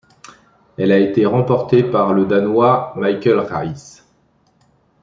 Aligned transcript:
Elle 0.79 0.91
a 0.93 0.97
été 0.97 1.27
remportée 1.27 1.83
par 1.83 2.11
le 2.13 2.25
Danois 2.25 2.91
Michael 2.95 3.37
Reihs. 3.41 4.01